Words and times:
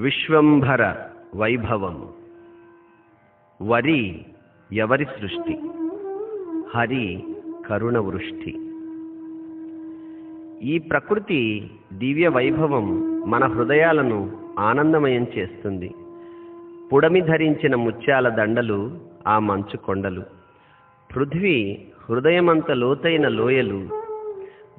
విశ్వంభర 0.00 0.94
వైభవం. 1.36 2.08
వరి 3.62 4.26
ఎవరి 4.72 5.04
సృష్టి? 5.04 5.60
హరి 6.74 7.24
కరుణ 7.66 7.98
వృష్టి. 7.98 8.58
ఈ 10.62 10.78
ప్రకృతి 10.78 11.70
దివ్య 11.92 12.28
వైభవం 12.28 13.20
మన 13.30 13.44
హృదయాలను 13.44 14.36
ఆనందమయం 14.58 15.26
చేస్తుంది. 15.38 15.94
పుడమి 16.92 17.20
ధరించిన 17.20 17.74
ముత్యాల 17.74 18.28
దండలు 18.28 18.98
ఆ 19.26 19.38
మంచు 19.38 19.76
కొండలు. 19.76 20.22
పృథ్వీ 21.16 21.78
హృదయమంత 22.10 22.70
లోతైన 22.70 23.28
లోయలు. 23.28 23.88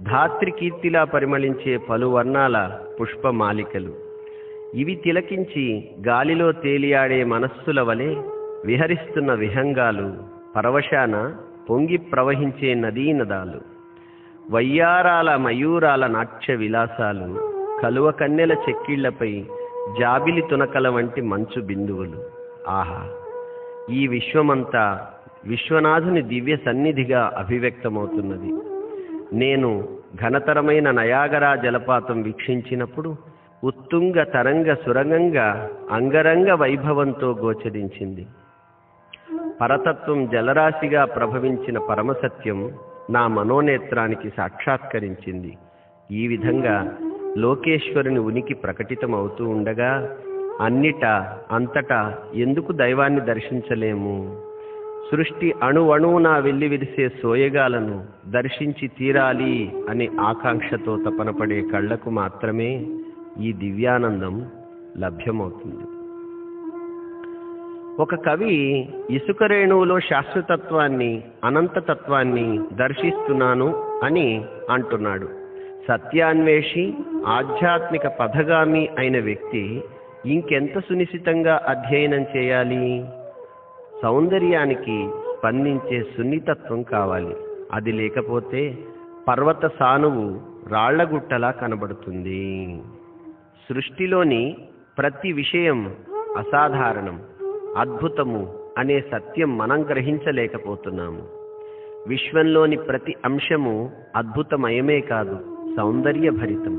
ధాత్రి 0.04 0.52
కీర్తిలా 0.52 1.04
పరిమళించే 1.04 1.78
పలు 1.78 2.06
వర్ణాల 2.06 2.80
పుష్పమాలికలు. 3.02 4.11
ఇవి 4.76 4.96
తిలకించి 4.96 5.92
గాలిలో 6.08 6.52
తేలియాడే 6.52 7.24
మనస్సుల 7.24 7.82
వలె 7.82 8.16
విహరిస్తున్న 8.66 9.34
విహంగాలు 9.34 10.14
పరవశాన 10.56 11.36
పొంగి 11.70 11.98
ప్రవహించే 11.98 12.74
నదీనదాలు. 12.74 13.62
వయ్యారాల 14.52 15.36
మయూరాల 15.36 16.08
నాట్య 16.08 16.56
విలాసాలు 16.56 17.52
కలువ 17.84 18.12
కన్నెల 18.12 18.52
చెక్కిళ్ళపై 18.52 19.46
జాబిలి 20.00 20.42
తునకల 20.42 20.88
వంటి 20.90 21.22
మంచు 21.22 21.62
బిందువులు. 21.62 22.24
ఆహా! 22.70 23.10
ఈ 23.94 24.08
విశ్వమంతా 24.08 25.08
విశ్వనాథుని 25.46 26.22
దివ్య 26.22 26.56
సన్నిధిగా 26.56 27.32
అభివ్యక్తమవుతున్నది. 27.38 28.54
నేను 29.34 29.88
ఘనతరమైన 30.16 30.92
నయాగరా 30.92 31.56
జలపాతం 31.56 32.22
వీక్షించినప్పుడు 32.22 33.31
ఉత్తుంగ 33.64 34.24
తరంగ 34.24 34.74
సురంగంగా 34.74 35.70
అంగరంగ 35.92 36.52
వైభవంతో 36.52 37.32
గోచరించింది. 37.32 38.28
పరతత్వం 39.62 40.26
జలరాశిగా 40.26 41.06
ప్రభవించిన 41.06 41.78
పరమసత్యం 41.78 42.72
నా 43.10 43.28
మనోనేత్రానికి 43.28 44.30
సాక్షాత్కరించింది. 44.38 45.58
ఈ 46.12 46.28
విధంగా 46.28 46.98
లోకేశ్వరుని 47.38 48.20
ఉనికి 48.20 48.54
ప్రకటితమవుతూ 48.54 49.50
ఉండగా 49.50 50.18
అన్నిట 50.62 51.06
అంతటా 51.52 52.18
ఎందుకు 52.34 52.72
దైవాన్ని 52.72 53.22
దర్శించలేము? 53.22 54.42
సృష్టి 55.12 55.54
అణువణువునా 55.64 56.38
వెళ్ళి 56.38 56.68
విరిసే 56.68 57.10
సోయగాలను 57.10 58.04
దర్శించి 58.30 58.88
తీరాలి 58.88 59.72
అనే 59.90 60.10
ఆకాంక్షతో 60.20 60.98
తపనపడే 60.98 61.62
కళ్ళకు 61.74 62.10
మాత్రమే 62.10 62.86
ఈ 63.42 63.54
దివ్యానందం 63.54 64.46
లభ్యమవుతుంది. 64.98 65.84
ఒక 68.02 68.16
కవి 68.16 68.90
ఇసుక 69.10 69.44
రేణువులో 69.44 70.00
శాశ్వతత్వాన్ని 70.00 71.24
అనంతతత్వాన్ని 71.44 72.60
దర్శిస్తున్నాను 72.74 74.00
అని 74.04 74.46
అంటున్నాడు. 74.70 75.30
సత్యాన్వేషి 75.88 76.94
ఆధ్యాత్మిక 77.28 78.08
పథగామి 78.08 78.90
అయిన 78.98 79.24
వ్యక్తి 79.24 79.84
ఇంకెంత 80.26 80.80
సునిశ్చితంగా 80.80 81.62
అధ్యయనం 81.68 82.26
చేయాలి? 82.38 83.06
సౌందర్యానికి 84.04 85.10
స్పందించే 85.38 86.04
సున్నితత్వం 86.18 86.84
కావాలి. 86.84 87.36
అది 87.74 87.92
లేకపోతే 87.92 88.78
పర్వత 89.28 89.72
సానువు 89.80 90.40
రాళ్ళగుట్టలా 90.70 91.52
కనబడుతుంది. 91.52 92.82
సృష్టిలోని 93.74 94.58
ప్రతి 94.98 95.32
విషయం 95.32 95.96
అసాధారణం 96.38 97.22
అద్భుతము 97.78 98.54
అనే 98.78 99.02
సత్యం 99.02 99.58
మనం 99.58 99.84
గ్రహించలేకపోతున్నాము. 99.90 101.22
విశ్వంలోని 102.08 102.76
ప్రతి 102.76 103.16
అంశము 103.26 103.92
అద్భుతమయమే 104.16 105.00
కాదు 105.00 105.40
సౌందర్యభరితం. 105.78 106.76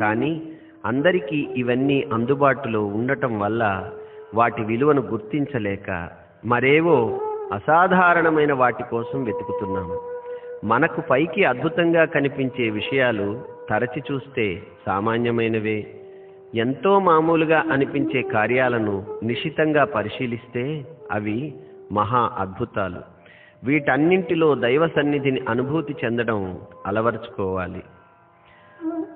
కానీ 0.00 0.42
అందరికీ 0.86 1.48
ఇవన్నీ 1.56 2.04
అందుబాటులో 2.12 2.84
ఉండటం 2.84 3.40
వల్ల 3.40 3.90
వాటి 4.34 4.62
విలువను 4.62 5.02
గుర్తించలేక 5.02 6.08
మరేవో 6.44 7.20
అసాధారణమైన 7.52 8.52
వాటి 8.52 8.82
కోసం 8.82 9.24
వెతుకుతున్నాము. 9.24 10.00
మనకు 10.64 11.00
పైకి 11.00 11.44
అద్భుతంగా 11.44 12.04
కనిపించే 12.04 12.70
విషయాలు 12.70 13.40
తరచి 13.70 14.02
చూస్తే 14.12 14.62
సామాన్యమైనవే. 14.86 15.98
ఎంతో 16.54 16.98
మామూలుగా 16.98 17.64
అనిపించే 17.72 18.22
కార్యాలను 18.22 19.04
నిశితంగా 19.22 19.84
పరిశీలిస్తే 19.84 20.84
అవి 21.12 21.54
మహా 21.92 22.30
అద్భుతాలు. 22.38 23.00
వీటన్నింటిలో 23.64 24.54
దైవ 24.54 24.88
సన్నిధిని 24.88 25.40
అనుభూతి 25.48 25.96
చెందడం 26.04 26.58
అలవరుచుకోవాలి. 26.86 27.82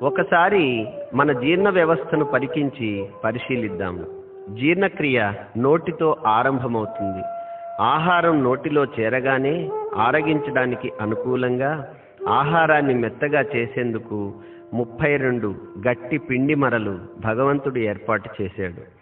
ఒకసారి 0.02 0.86
మన 1.14 1.32
జీర్ణ 1.32 1.69
వ్యవస్థను 1.69 2.25
పరికించి 2.25 3.08
పరిశీలిద్దాము 3.25 4.04
జీర్ణక్రియ 4.54 5.32
నోటితో 5.58 6.16
ఆరంభమవుతుంది. 6.26 7.25
ఆహారం 7.82 8.42
నోటిలో 8.42 8.84
చేరగానే 8.84 9.70
ఆరగించడానికి 9.96 10.92
అనుకూలంగా 11.00 11.94
ఆహారాన్ని 12.28 12.94
మెత్తగా 12.94 13.44
చేసేందుకు 13.56 14.32
ముప్పై 14.76 15.16
రెండు 15.16 15.54
గట్టి 15.88 16.19
పిండి 16.19 16.54
మరలు 16.54 16.98
భగవంతుడు 17.25 17.78
ఏర్పాటు 17.78 18.42
చేశాడు. 18.42 18.97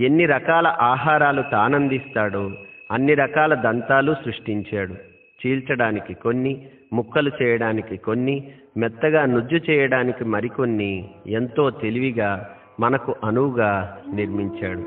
ఎన్ని 0.00 0.26
రకాల 0.26 0.66
ఆహారాలు 0.66 1.42
తానందిస్తాడో 1.42 2.50
అన్ని 2.92 3.14
రకాల 3.14 3.54
దంతాలు 3.54 4.14
సృష్టించాడు. 4.24 4.94
చీల్చడానికి 5.40 6.14
కొన్ని 6.14 6.66
ముక్కలు 6.92 7.30
చేయడానికి 7.42 7.96
కొన్ని 7.96 8.52
మెత్తగా 8.76 9.26
నుజ్జు 9.26 9.70
చేయడానికి 9.70 10.24
మరికొన్ని 10.24 11.08
ఎంతో 11.26 11.70
తెలివిగా 11.70 12.50
మనకు 12.80 13.14
అనువుగా 13.24 13.98
నిర్మించాడు. 14.14 14.84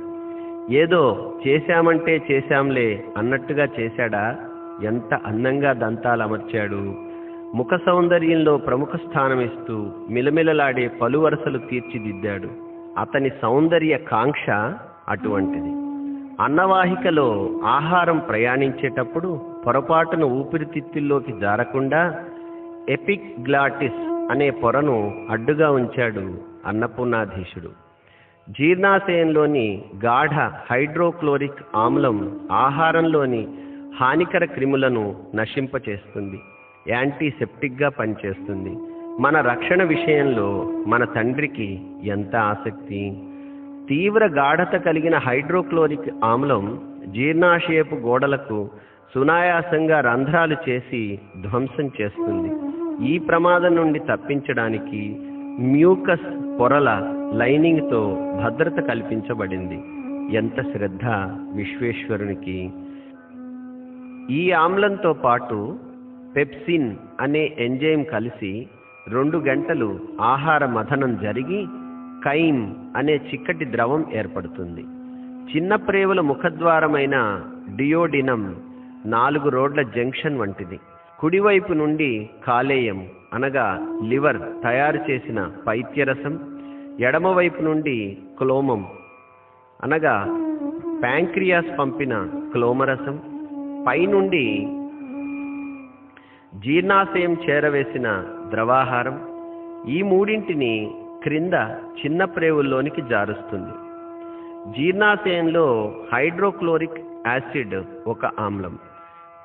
ఏదో 0.73 1.35
చేశామంటే 1.47 2.21
చేశాంలే 2.31 3.03
అన్నట్టుగా 3.17 3.67
చేశాడా? 3.79 4.37
ఎంత 4.83 5.13
అందంగా 5.13 5.73
దంతాలు 5.73 6.23
అమర్చాడు. 6.23 7.08
ముఖ 7.55 7.67
సౌందర్యంలో 7.85 8.57
ప్రముఖ 8.57 8.89
స్థానమిస్తూ 8.95 9.87
మిలమిలలాడే 10.09 10.87
పలు 10.87 11.19
వరుసలు 11.19 11.57
తీర్చిదిద్దాడు. 11.57 12.47
అతని 12.99 13.29
సౌందర్య 13.41 13.97
కాంక్ష 13.97 14.49
అటువంటిది. 15.07 15.71
అన్నవాహికలో 16.43 17.49
ఆహారం 17.65 18.19
ప్రయాణించేటప్పుడు 18.19 19.41
పొరపాటున 19.67 20.23
ఊపిరితిత్తుల్లోకి 20.23 21.39
జారకుండా 21.39 22.23
ఎపిక్ 22.89 23.41
గ్లాటిస్ 23.47 24.31
అనే 24.31 24.49
పొరను 24.49 25.27
అడ్డుగా 25.29 25.71
ఉంచాడు 25.71 26.33
అన్నపూర్ణాధీశుడు. 26.65 27.69
జీర్ణాశయంలోని 28.49 29.83
గాఢ 30.05 30.33
హైడ్రోక్లోరిక్ 30.71 31.61
ఆమ్లం 31.75 32.39
ఆహారంలోని 32.51 33.47
హానికర 33.99 34.45
క్రిములను 34.45 35.15
నశింపచేస్తుంది. 35.35 36.39
యాంటీసెప్టిక్గా 36.87 37.89
పనిచేస్తుంది. 37.89 38.77
మన 39.19 39.41
రక్షణ 39.41 39.83
విషయంలో 39.83 40.73
మన 40.87 41.03
తండ్రికి 41.03 41.81
ఎంత 42.03 42.35
ఆసక్తి? 42.35 43.21
తీవ్ర 43.89 44.27
గాఢత 44.27 44.75
కలిగిన 44.75 45.17
హైడ్రోక్లోరిక్ 45.17 46.09
ఆమ్లం 46.23 46.81
జీర్ణాశయపు 47.07 47.95
గోడలకు 47.95 48.69
సునాయాసంగా 49.15 49.99
రంధ్రాలు 49.99 50.55
చేసి 50.69 51.19
ధ్వంసం 51.41 51.91
చేస్తుంది. 52.01 52.51
ఈ 53.07 53.17
ప్రమాదం 53.17 53.75
నుండి 53.75 53.99
తప్పించడానికి 53.99 55.15
మ్యూకస్ 55.59 56.59
పొరల 56.59 56.89
లైనింగ్తో 57.35 58.17
భద్రత 58.43 58.79
కల్పించబడింది. 58.79 59.79
ఎంత 60.35 60.61
శ్రద్ధ 60.61 61.05
విశ్వేశ్వరునికి! 61.55 62.71
ఈ 64.33 64.51
ఆమ్లంతో 64.51 65.13
పాటు 65.13 65.79
పెప్సిన్ 66.35 66.95
అనే 67.19 67.55
ఎంజైమ్ 67.59 68.05
కలిసి 68.05 68.67
రెండు 69.07 69.37
గంటలు 69.37 69.99
ఆహార 70.21 70.65
మథనం 70.65 71.17
జరిగి 71.23 71.65
కైమ్ 72.23 72.75
అనే 72.95 73.15
చిక్కటి 73.15 73.65
ద్రవం 73.65 74.05
ఏర్పడుతుంది. 74.13 74.83
చిన్న 75.51 75.75
ప్రేవుల 75.75 76.21
ముఖద్వారమైన 76.21 77.45
డియోడినం 77.75 78.55
నాలుగు 79.05 79.49
రోడ్ల 79.49 79.81
జంక్షన్ 79.81 80.39
వంటిది. 80.39 80.79
కుడివైపు 81.19 81.73
నుండి 81.73 82.29
కాలేయం 82.47 83.07
అనగా 83.33 83.87
లివర్ 84.03 84.39
తయారు 84.63 84.99
చేసిన 85.09 85.51
పైత్యరసం 85.67 86.57
ఎడమవైపు 86.99 87.61
నుండి 87.61 88.17
క్లోమం 88.37 88.85
అనగా 89.83 90.15
ప్యాంక్రియాస్ 91.01 91.79
పంపిన 91.79 92.27
క్లోమరసం 92.51 93.19
పైనుండి 93.87 94.67
జీర్ణాశయం 96.59 97.37
చేరవేసిన 97.49 98.23
ద్రవాహారం 98.49 99.19
ఈ 99.87 100.01
మూడింటిని 100.01 100.91
క్రింద 101.23 101.53
చిన్న 101.73 102.25
ప్రేవుల్లోనికి 102.25 103.01
జారుస్తుంది. 103.01 103.71
జీర్ణాశయంలో 104.77 105.95
హైడ్రోక్లోరిక్ 106.13 106.99
యాసిడ్ 107.27 107.75
ఒక 108.07 108.25
ఆమ్లం 108.25 108.79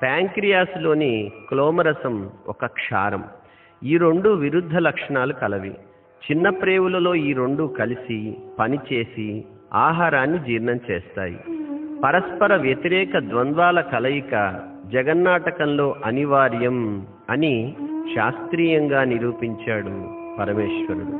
ప్యాంక్రియాస్లోని 0.01 1.31
క్లోమరసం 1.49 2.29
ఒక 2.47 2.65
క్షారం. 2.65 3.23
ఈ 3.83 3.97
రెండు 3.97 4.29
విరుద్ధ 4.29 4.75
లక్షణాలు 4.77 5.33
కలవి. 5.33 5.75
చిన్న 6.31 6.49
ప్రేవులలో 6.49 7.15
ఈ 7.15 7.33
రెండు 7.33 7.73
కలిసి 7.79 8.37
పనిచేసి 8.59 9.45
ఆహారాన్ని 9.73 10.39
జీర్ణం 10.39 10.79
చేస్తాయి. 10.91 11.39
పరస్పర 12.03 12.55
వ్యతిరేక 12.55 13.17
ద్వంద్వాల 13.17 13.81
కలయిక 13.81 14.61
జగన్నాటకంలో 14.91 15.95
అనివార్యం 16.05 17.07
అని 17.29 17.75
శాస్త్రీయంగా 18.15 19.03
నిరూపించాడు 19.03 19.89
పరమేశ్వరుడు. 20.39 21.19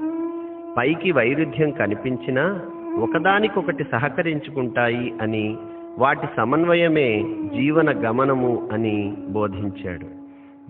పైకి 0.77 1.11
వైరుధ్యం 1.11 1.71
కనిపించినా 1.71 2.61
ఒకదానికొకటి 2.99 3.83
సహకరించుకుంటాయి 3.83 5.13
అని 5.21 5.57
వాటి 5.99 6.27
సమన్వయమే 6.37 7.25
జీవన 7.55 8.09
గమనము 8.09 8.69
అని 8.73 9.13
బోధించాడు. 9.29 10.05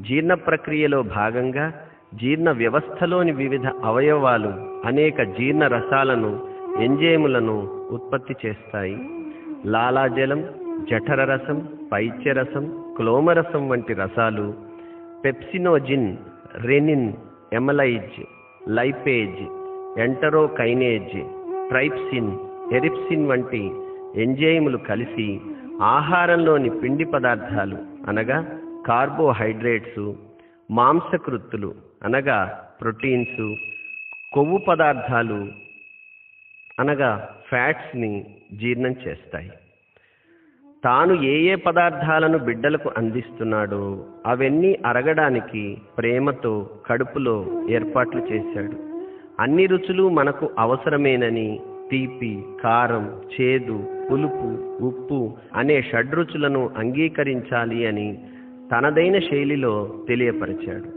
జీర్ణ 0.04 0.34
ప్రక్రియలో 0.34 1.02
భాగంగా 1.02 1.74
జీర్ణ 2.16 2.52
వ్యవస్థలోని 2.52 3.32
వివిధ 3.32 3.66
అవయవాలు 3.84 4.54
అనేక 4.86 5.22
జీర్ణ 5.22 5.68
రసాలను 5.68 6.40
ఎంజైములను 6.80 7.68
ఉత్పత్తి 7.92 8.36
చేస్తాయి. 8.46 8.98
లాలాజలం 9.66 10.46
జఠర 10.92 11.24
రసం 11.34 11.68
పైత్యరసం 11.92 12.85
క్లోమరసం 12.98 13.64
వంటి 13.70 13.94
రసాలు 13.94 14.46
pepsinogen 15.24 16.10
renin 16.66 17.08
amylase 17.54 18.20
lipase 18.70 19.42
enterokinase 20.00 21.18
trypsin 21.70 22.32
erepsin 22.74 23.28
వంటి 23.28 23.64
ఎంజైములు 24.22 24.78
కలిసి 24.78 25.28
ఆహారంలోని 25.96 26.70
పిండి 26.82 27.06
పదార్థాలు 27.06 27.78
అనగా 28.10 28.38
కార్బోహైడ్రేట్స్ 28.88 30.06
మాంసకృత్తులు 30.72 31.72
అనగా 32.04 32.40
ప్రోటీన్స్ 32.82 33.44
కొవ్వు 34.34 34.58
పదార్థాలు 34.58 35.40
అనగా 36.80 37.12
ఫ్యాట్స్ని 37.50 38.12
జీర్ణం 38.54 38.96
చేస్తాయి. 39.06 39.52
తాను 40.86 41.14
ఏ 41.14 41.36
ఏ 41.52 41.56
పదార్థాలను 41.56 42.38
బిడ్డలకు 42.38 42.92
అందిస్తున్నాడో 42.98 44.06
అవన్నీ 44.26 44.80
అరగడానికి 44.86 45.78
ప్రేమతో 45.98 46.70
కడుపులో 46.86 47.46
ఏర్పాట్లు 47.70 48.22
చేశాడు. 48.22 48.78
అన్ని 49.40 49.66
రుచులు 49.66 50.10
మనకు 50.10 50.50
అవసరమేనని 50.60 51.60
తీపి 51.92 52.44
కారం 52.64 53.22
చేదు 53.36 53.84
పులుపు 54.12 54.50
ఉప్పు 54.84 55.34
అనే 55.56 55.82
షడ్రుచులను 55.82 56.70
అంగీకరించాలి 56.78 57.88
అని 57.88 58.18
తనదైన 58.72 59.20
శైలిలో 59.20 59.94
తెలియపరిచాడు. 60.08 60.90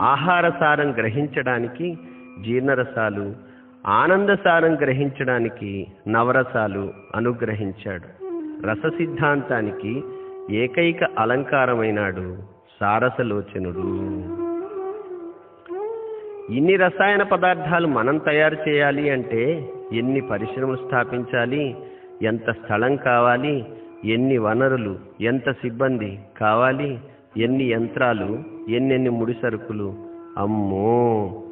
ఆహారసారం 0.00 0.92
గ్రహించడానికి 0.92 1.98
జీర్ణరసాలు 2.44 3.26
ఆనందసారం 3.86 4.74
గ్రహించడానికి 4.74 5.86
నవరసాలు 6.08 6.92
అనుగ్రహించాడు. 7.14 8.25
రస 8.64 8.86
సిద్ధాంతానికి 8.86 10.02
ఏకైక 10.50 11.04
అలంకారమైనాడు 11.18 12.36
సారసలోచనుడు. 12.80 13.86
ఇన్ని 16.52 16.76
రసాయన 16.76 17.22
పదార్థాలు 17.22 17.86
మనం 17.86 18.18
తయారు 18.18 18.56
చేయాలి 18.68 19.10
అంటే 19.10 19.68
ఎన్ని 19.92 20.20
పరిశ్రమలు 20.20 20.76
స్థాపించాలి 20.76 21.76
ఎంత 22.22 22.50
స్థలం 22.50 22.96
కావాలి 22.96 23.64
ఎన్ని 24.04 24.38
వనరులు 24.38 24.96
ఎంత 25.20 25.50
సిబ్బంది 25.50 26.18
కావాలి 26.40 26.98
ఎన్ని 27.36 27.70
యంత్రాలు 27.70 28.38
ఎన్నెన్ని 28.68 29.10
ముడి 29.10 29.34
సరుకులు. 29.42 29.94
అమ్మో! 30.38 31.42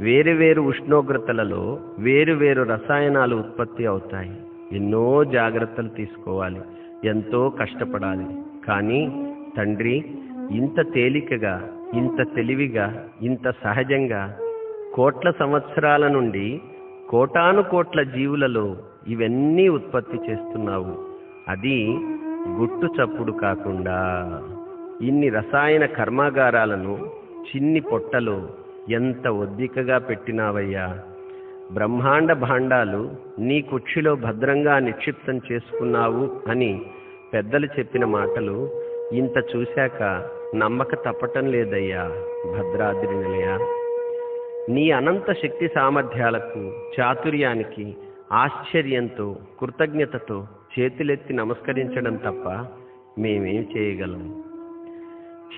వేరు 0.00 0.30
వేరు 0.30 0.62
ఉష్ణోగ్రతలలో 0.62 1.78
వేరు 1.98 2.32
వేరు 2.32 2.62
రసాయనాలు 2.62 3.36
ఉత్పత్తి 3.36 3.86
అవుతాయి. 3.86 4.36
ఎన్నో 4.74 5.24
జాగ్రత్తలు 5.24 5.88
తీసుకోవాలి. 5.88 6.60
ఎంతో 7.04 7.48
కష్టపడాలి. 7.48 8.26
కానీ 8.66 9.26
తండ్రి 9.56 10.04
ఇంత 10.50 10.92
తేలికగా 10.94 11.68
ఇంత 11.94 12.34
తెలివిగా 12.34 13.06
ఇంత 13.22 13.50
సహజంగా 13.50 14.38
కోట్ల 14.94 15.30
సంవత్సరాల 15.30 16.08
నుండి 16.08 16.60
కోటాను 17.08 17.62
కోట్ల 17.62 18.02
జీవులలో 18.02 18.76
ఇవన్నీ 19.08 19.68
ఉత్పత్తి 19.68 20.16
చేస్తున్నావు. 20.30 20.94
అది 21.48 21.96
గుట్టు 22.48 22.86
చప్పుడు 22.86 23.32
కాకుండా 23.32 23.98
ఇన్ని 25.02 25.28
రసాయన 25.28 25.86
కర్మాగారాలను 25.86 27.10
చిన్ని 27.48 27.80
పొట్టలో 27.80 28.48
ఎంత 28.90 29.28
ఒద్దికగా 29.28 29.98
పెట్టినావయ్యా? 29.98 30.98
బ్రహ్మాండ 31.72 32.32
భాండాలు 32.32 33.10
నీ 33.38 33.62
కుక్షిలో 33.62 34.14
భద్రంగా 34.14 34.78
నిక్షిప్తం 34.78 35.40
చేసుకున్నావు 35.52 36.30
అని 36.48 36.82
పెద్దలు 37.34 37.66
చెప్పిన 37.66 38.04
మాటలు 38.04 38.70
ఇంత 39.12 39.56
చూశాక 39.56 40.30
నమ్మక 40.56 40.94
తప్పటం 40.94 41.46
లేదయ్యా 41.46 42.08
భద్రాద్రి 42.52 43.14
నిలయ. 43.16 43.58
నీ 44.68 44.90
అనంత 44.90 45.32
శక్తి 45.32 45.68
సామర్థ్యాలకు 45.68 46.72
చాతుర్యానికి 47.00 47.96
ఆశ్చర్యంతో 48.32 49.36
కృతజ్ఞతతో 49.60 50.46
చేతులెత్తి 50.78 51.34
నమస్కరించడం 51.34 52.16
తప్ప 52.16 52.66
మేమేం 53.18 53.66
చేయగలం. 53.76 54.42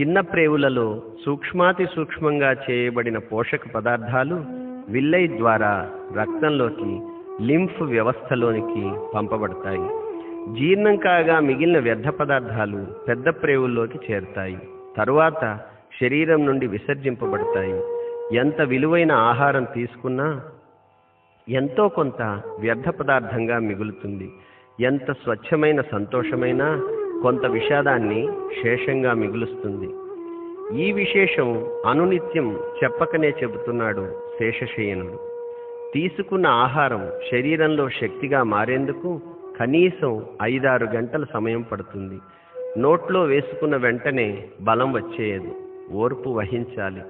చిన్న 0.00 0.20
ప్రేవులలో 0.20 1.02
సూక్ష్మాతి 1.26 1.86
సూక్ష్మంగా 1.86 2.56
చేయబడిన 2.70 3.18
పోషక 3.18 3.60
పదార్థాలు 3.74 4.65
విల్లై 4.88 5.26
ద్వారా 5.26 5.90
రక్తంలోకి 6.16 7.00
లింఫ్ 7.42 7.82
వ్యవస్థలోనికి 7.82 8.92
పంపబడతాయి. 9.14 9.88
జీర్ణం 10.54 10.96
కాగా 10.96 11.40
మిగిలిన 11.40 11.78
వ్యర్థ 11.78 12.08
పదార్థాలు 12.08 12.86
పెద్ద 13.08 13.28
ప్రేవుల్లోకి 13.28 14.12
చేరుతాయి. 14.12 14.58
తరువాత 14.96 15.58
శరీరం 16.02 16.46
నుండి 16.46 16.66
విసర్జింపబడతాయి. 16.66 17.82
ఎంత 18.36 18.60
విలువైన 18.60 19.12
ఆహారం 19.12 19.66
తీసుకున్నా 19.74 20.40
ఎంతో 21.48 21.88
కొంత 21.88 22.22
వ్యర్థ 22.60 22.88
పదార్థంగా 22.88 23.58
మిగులుతుంది. 23.58 24.30
ఎంత 24.80 25.12
స్వచ్ఛమైన 25.12 25.80
సంతోషమైనా 25.80 26.80
కొంత 27.22 27.46
విషాదాన్ని 27.46 28.28
శేషంగా 28.62 29.14
మిగులుస్తుంది. 29.14 29.88
ఈ 30.82 30.92
విశేషం 30.92 31.66
అనునిత్యం 31.86 32.58
చెప్పకనే 32.84 33.28
చెబుతున్నాడు 33.28 34.25
శేషశయనుడు. 34.40 35.18
తీసుకున్న 35.94 36.46
ఆహారం 36.46 37.10
శరీరంలో 37.32 37.88
శక్తిగా 37.88 38.42
మారేందుకు 38.42 39.20
కనీసం 39.60 40.24
ఐదారు 40.42 40.84
గంటల 40.84 41.24
సమయం 41.32 41.62
పడుతుంది. 41.62 42.18
నోట్లో 42.78 43.22
వేసుకున్న 43.22 43.76
వెంటనే 43.76 44.44
బలం 44.60 44.92
వచ్చేయదు. 44.92 45.54
ఓర్పు 45.92 46.30
వహించాలి. 46.30 47.00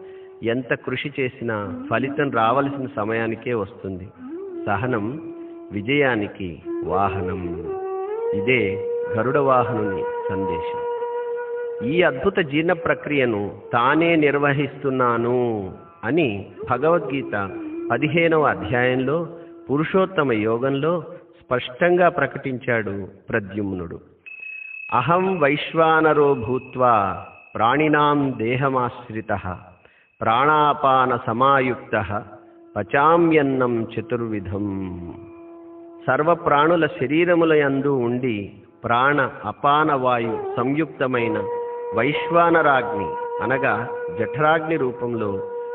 ఎంత 0.42 0.74
కృషి 0.74 1.12
చేసినా 1.20 1.82
ఫలితం 1.90 2.30
రావలసిన 2.30 2.88
సమయానికే 2.96 3.54
వస్తుంది. 3.54 4.08
సహనం 4.66 5.34
విజయానికి 5.72 6.62
వాహనం. 6.84 7.70
ఇదే 8.34 8.88
గరుడ 9.16 9.38
వాహనుని 9.38 10.04
సందేశం. 10.28 10.86
ఈ 11.88 12.02
అద్భుత 12.02 12.38
జీర్ణ 12.38 12.72
ప్రక్రియను 12.72 13.54
తానే 13.72 14.16
నిర్వహిస్తున్నాను. 14.16 15.72
అని 16.06 16.46
భగవద్గీత 16.70 17.34
పదిహేనవ 17.90 18.42
అధ్యాయంలో 18.42 19.26
పురుషోత్తమ 19.70 20.32
యోగంలో 20.32 21.04
స్పష్టంగా 21.40 22.08
ప్రకటించాడు 22.08 23.08
ప్రద్యుమ్నుడు. 23.28 23.98
అహం 24.92 25.40
వైశ్వానరో 25.40 26.34
భూత్వా 26.34 27.24
ప్రాణినాం 27.54 28.34
దేహమాశ్రిత 28.38 29.32
ప్రాణాపాన 30.20 31.18
సమాయుక్త 31.26 32.22
పచామ్యన్నం 32.76 33.74
చతుర్విధం. 33.82 34.66
సర్వ 36.06 36.34
ప్రాణుల 36.34 36.86
శరీరముల 36.86 37.52
యందు 37.52 37.88
ఉండి 37.88 38.52
ప్రాణ 38.84 39.30
అపాన 39.44 39.92
వాయు 39.92 40.34
సంయుక్తమైన 40.56 41.38
వైశ్వానరాగ్ని 41.96 43.08
అనగా 43.42 43.88
జఠరాగ్ని 44.18 44.76
రూపంలో 44.76 45.30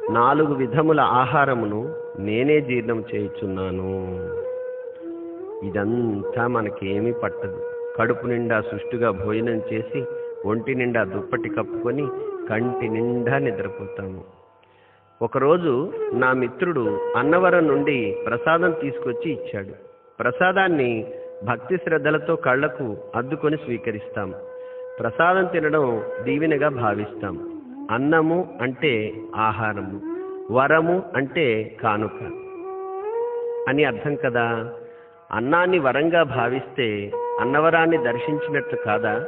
నాలుగు 0.09 0.53
విధముల 0.53 0.99
ఆహారమును 0.99 1.95
నేనే 2.19 2.61
జీర్ణం 2.61 3.03
చేయుచున్నాను. 3.15 4.07
ఇదంతా 5.65 6.47
మనకేమీ 6.47 7.11
పట్టదు. 7.11 7.63
కడుపు 7.97 8.27
నిండా 8.27 8.61
సుష్టుగా 8.61 9.11
భోజనం 9.11 9.61
చేసి 9.73 10.05
ఒంటి 10.45 10.75
నిండా 10.75 11.03
దుప్పటి 11.03 11.49
కప్పుకొని 11.49 12.07
కంటి 12.49 12.87
నిండా 12.87 13.37
నిద్రపోతాము. 13.37 14.23
ఒకరోజు 15.21 15.93
నా 16.13 16.33
మిత్రుడు 16.33 16.99
అన్నవరం 17.15 17.67
నుండి 17.67 18.17
ప్రసాదం 18.25 18.71
తీసుకొచ్చి 18.81 19.31
ఇచ్చాడు. 19.31 19.73
ప్రసాదాన్ని 20.19 21.13
భక్తి 21.43 21.77
శ్రద్ధలతో 21.77 22.35
కళ్ళకు 22.35 22.97
అద్దుకొని 23.15 23.57
స్వీకరిస్తాం. 23.57 24.33
ప్రసాదం 24.99 25.45
తినడం 25.45 26.01
దీవెనగా 26.23 26.69
భావిస్తాం. 26.69 27.50
అన్నము 27.91 28.57
అంటే 28.61 29.13
ఆహారము 29.35 30.01
వరము 30.53 31.03
అంటే 31.15 31.77
కానుక 31.83 32.23
అని 33.69 33.83
అర్థం 33.83 34.15
కదా? 34.15 34.69
అన్నాన్ని 35.31 35.79
వరంగా 35.79 36.23
భావిస్తే 36.23 37.11
అన్నవరాన్ని 37.39 37.97
దర్శించినట్లు 37.97 38.77
కాదా? 38.85 39.25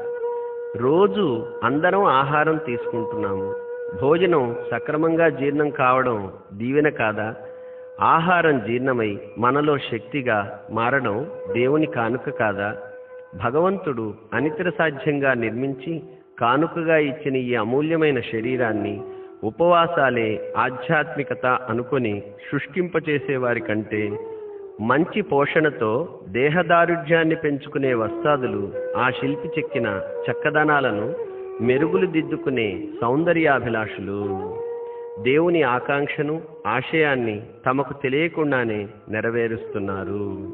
రోజు 0.76 1.46
అందరం 1.64 2.04
ఆహారం 2.04 2.58
తీసుకుంటున్నాము. 2.58 3.56
భోజనం 4.02 4.56
సక్రమంగా 4.72 5.30
జీర్ణం 5.30 5.70
కావడం 5.70 6.32
దీవెన 6.54 6.90
కాదా? 6.90 7.36
ఆహారం 8.02 8.60
జీర్ణమై 8.60 9.18
మనలో 9.38 9.78
శక్తిగా 9.78 10.60
మారడం 10.72 11.28
దేవుని 11.54 11.86
కానుక 11.86 12.30
కాదా? 12.30 12.78
భగవంతుడు 13.46 14.14
అనితర 14.34 14.70
సాధ్యంగా 14.70 15.34
నిర్మించి 15.34 16.04
కానుకగా 16.40 16.98
ఇచ్చిన 16.98 17.36
ఈ 17.36 17.56
అమూల్యమైన 17.56 18.20
శరీరాన్ని 18.20 19.02
ఉపవాసాలే 19.44 20.54
ఆధ్యాత్మికత 20.58 21.46
అనుకొని 21.46 22.22
శుష్కింపచేసేవారి 22.52 23.60
కంటే 23.60 24.18
మంచి 24.82 25.22
పోషణతో 25.22 26.20
దేహదారుఢ్యాన్ని 26.28 27.36
పెంచుకునే 27.36 27.94
వస్తాదులు 27.94 28.74
ఆ 28.98 29.10
శిల్పి 29.10 29.48
చెక్కిన 29.48 30.02
చక్కదనాలను 30.32 31.14
మెరుగులు 31.62 32.06
దిద్దుకునే 32.06 32.88
సౌందర్యాభిలాషులు. 33.02 34.22
దేవుని 35.22 35.62
ఆకాంక్షను 35.62 36.42
ఆశయాన్ని 36.68 37.42
తమకు 37.66 37.94
తెలియకుండానే 37.94 38.88
నెరవేరుస్తున్నారు. 39.10 40.52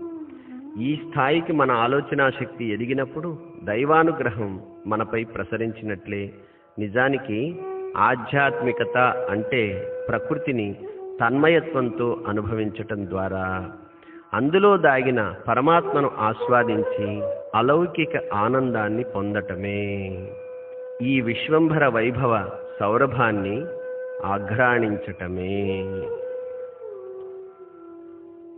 ఈ 0.81 0.95
స్థాయికి 0.95 1.53
మన 1.53 1.71
ఆలోచనా 1.71 2.29
శక్తి 2.29 2.65
ఎదిగినప్పుడు 2.73 3.37
దైవానుగ్రహం 3.63 4.59
మనపై 4.87 5.23
ప్రసరించినట్లే. 5.23 6.31
నిజానికి 6.79 7.61
ఆధ్యాత్మికత 7.97 8.97
అంటే 9.29 9.87
ప్రకృతిని 10.07 10.75
తన్మయత్వంతో 11.21 12.17
అనుభవించటం 12.27 13.09
ద్వారా. 13.09 13.71
అందులో 14.33 14.77
దాగిన 14.77 15.35
పరమాత్మను 15.47 16.11
ఆస్వాదించి 16.19 17.21
అలౌకిక 17.55 18.33
ఆనందాన్ని 18.33 19.03
పొందటమే. 19.03 20.09
ఈ 21.01 21.21
విశ్వంభర 21.21 21.87
వైభవ 21.87 22.49
సౌరభాన్ని 22.79 23.65
ఆఘ్రాణించటమే. 24.25 25.83